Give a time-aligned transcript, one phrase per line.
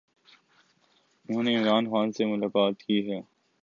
[1.29, 3.19] انھوں نے عمران خان سے ملاقات کی ہے۔